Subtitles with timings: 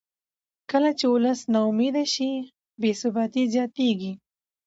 [0.71, 2.31] کله چې ولس نا امیده شي
[2.79, 4.11] بې ثباتي زیاتېږي